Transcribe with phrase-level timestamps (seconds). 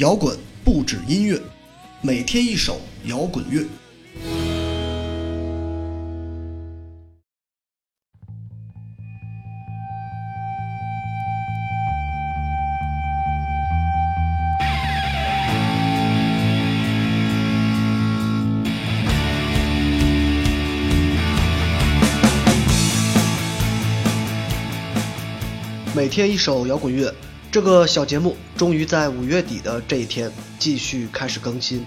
[0.00, 0.34] 摇滚
[0.64, 1.38] 不止音乐，
[2.00, 3.66] 每天一首摇滚乐。
[25.94, 27.14] 每天一首摇滚乐，
[27.52, 31.84] 这个小节目终于在五月底的这一天继续开始更新。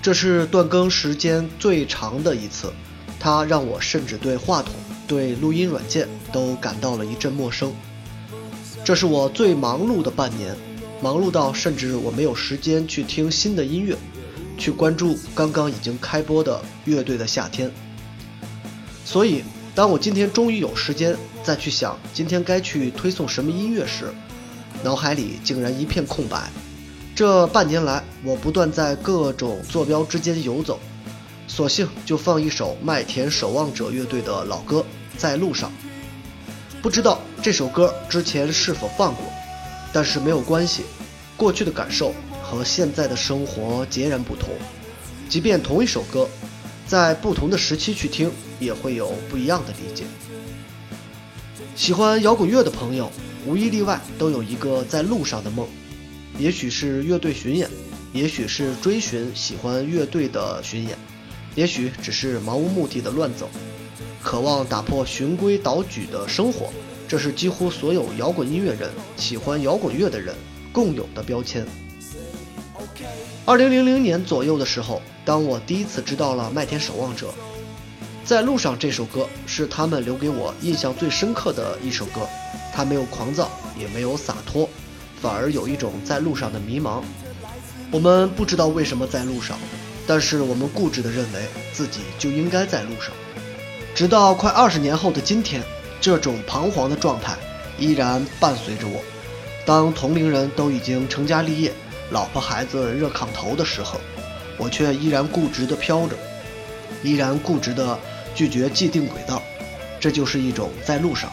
[0.00, 2.72] 这是断更时间最长的一次，
[3.18, 4.72] 它让我甚至对话筒、
[5.06, 7.70] 对录音软件都感到了一阵陌生。
[8.82, 10.56] 这是我最忙碌的半年，
[11.02, 13.94] 忙碌到甚至我没有时间去听新的音乐，
[14.56, 17.70] 去关注刚刚已经开播的乐队的夏天。
[19.04, 19.44] 所以。
[19.72, 24.12] 当我今天终于有时间再去想今天该去推送什么音乐时，
[24.82, 26.50] 脑海里竟然一片空白。
[27.14, 30.80] 这半年来，我不断在各种坐标之间游走，
[31.46, 34.84] 索性就放一首麦田守望者乐队的老歌
[35.18, 35.70] 《在路上》。
[36.80, 39.24] 不知道这首歌之前是否放过，
[39.92, 40.84] 但是没有关系。
[41.36, 44.50] 过去的感受和现在的生活截然不同，
[45.28, 46.28] 即便同一首歌。
[46.86, 50.02] 在不同的时期去听，也会有不一样的理解。
[51.76, 53.08] 喜欢摇滚乐的朋友，
[53.46, 55.66] 无一例外都有一个在路上的梦，
[56.38, 57.68] 也许是乐队巡演，
[58.12, 60.96] 也许是追寻喜欢乐队的巡演，
[61.54, 63.48] 也许只是漫无目的的乱走，
[64.22, 66.70] 渴望打破循规蹈矩的生活。
[67.08, 70.34] 这是几乎所有摇滚音乐人、喜欢摇滚乐的人
[70.72, 71.66] 共有的标签。
[73.44, 77.28] 二零零零年左右的时候，当我第一次知道了《麦田守望者》，
[78.24, 82.28] 在路上这首歌是他们留给我印象最深刻的一首歌。
[82.72, 84.68] 他没有狂躁，也没有洒脱，
[85.20, 87.02] 反而有一种在路上的迷茫。
[87.90, 89.58] 我们不知道为什么在路上，
[90.06, 93.12] 但是我们固执地认为自己就应该在路上。
[93.94, 95.62] 直到快二十年后的今天，
[96.00, 97.36] 这种彷徨的状态
[97.78, 99.00] 依然伴随着我。
[99.66, 101.72] 当同龄人都已经成家立业。
[102.10, 104.00] 老婆孩子热炕头的时候，
[104.56, 106.16] 我却依然固执地飘着，
[107.04, 107.96] 依然固执地
[108.34, 109.40] 拒绝既定轨道，
[110.00, 111.30] 这就是一种在路上。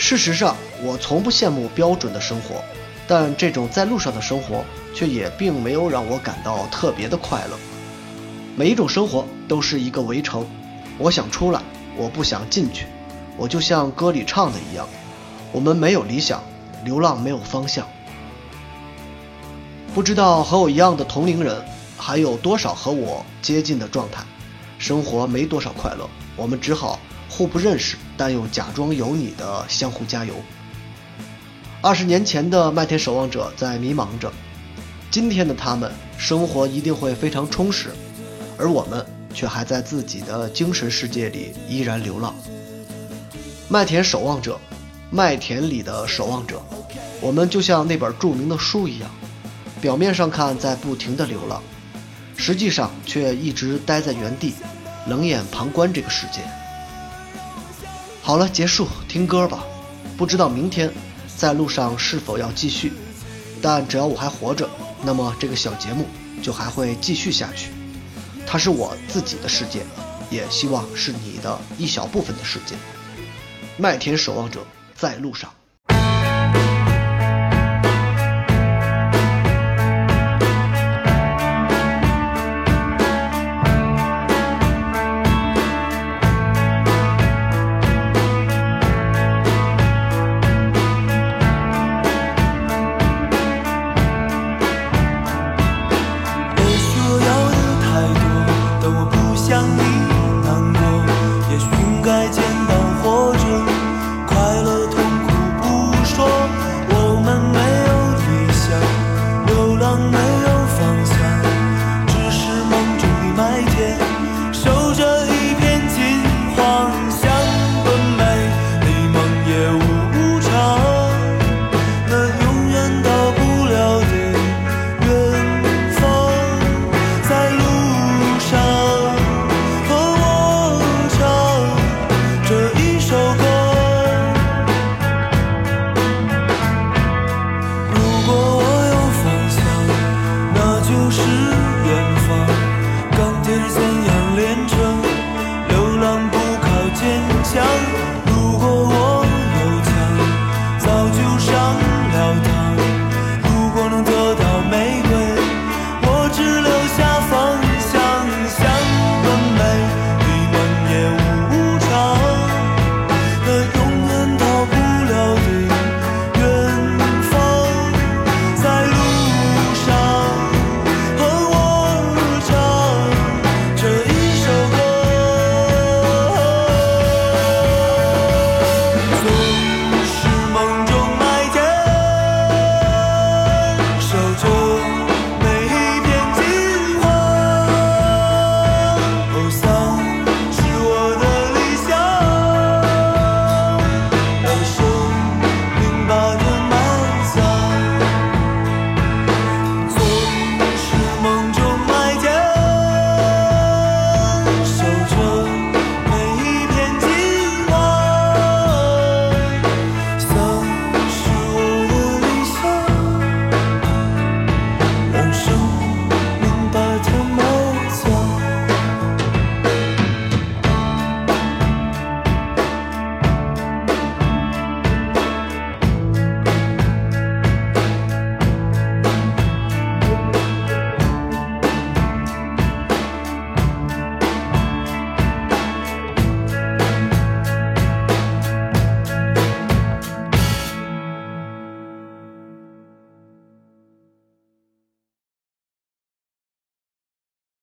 [0.00, 2.62] 事实上，我从不羡慕标准的生活，
[3.08, 4.64] 但这种在路上的生活
[4.94, 7.58] 却也并没有让我感到特别的快乐。
[8.56, 10.46] 每一种生活都是一个围城，
[10.98, 11.60] 我想出来，
[11.96, 12.86] 我不想进去。
[13.36, 14.88] 我就像歌里唱的一样，
[15.50, 16.42] 我们没有理想，
[16.84, 17.84] 流浪没有方向。
[19.92, 21.60] 不知道和我一样的同龄人
[21.96, 24.22] 还有多少和我接近的状态，
[24.78, 30.34] 生活没多少快乐，我们只好互不认识，但又假装有你的相互加油。
[31.80, 34.32] 二十年前的麦田守望者在迷茫着，
[35.10, 37.90] 今天的他们生活一定会非常充实，
[38.56, 42.34] 而我们却还在自己的精神世界里依然流浪。
[43.68, 44.58] 麦田守望者，
[45.10, 46.60] 麦田里的守望者，
[47.20, 49.10] 我们就像那本著名的书一样。
[49.80, 51.62] 表面上看在不停的流浪，
[52.36, 54.54] 实际上却一直待在原地，
[55.06, 56.40] 冷眼旁观这个世界。
[58.28, 59.64] 好了，结束，听歌吧。
[60.18, 60.92] 不知道明天
[61.34, 62.92] 在路上是否要继续，
[63.62, 64.68] 但只要我还活着，
[65.02, 66.06] 那么这个小节目
[66.42, 67.70] 就还会继续下去。
[68.46, 69.80] 它是我自己的世界，
[70.28, 72.74] 也希望是你的一小部分的世界。
[73.78, 74.60] 麦田守望者
[74.94, 75.50] 在路上。